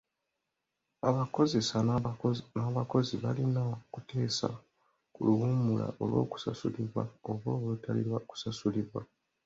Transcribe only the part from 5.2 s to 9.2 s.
luwummula olw'okusasulibwa oba olutali lwa kusasulibwa.